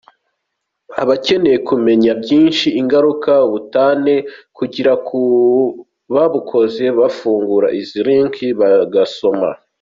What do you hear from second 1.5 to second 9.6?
kumenya byinshi ingaruka ubutane bugira ku babukoze bafungura izi links bagasoma.